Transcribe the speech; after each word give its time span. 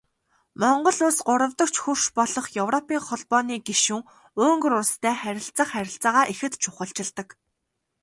Монгол 0.61 0.99
Улс 1.07 1.19
гуравдагч 1.27 1.75
хөрш 1.83 2.05
болох 2.17 2.45
Европын 2.63 2.99
Холбооны 3.07 3.55
гишүүн 3.67 4.01
Унгар 4.45 4.73
улстай 4.79 5.15
харилцах 5.21 5.67
харилцаагаа 5.75 6.25
ихэд 6.33 6.53
чухалчилдаг. 6.63 7.27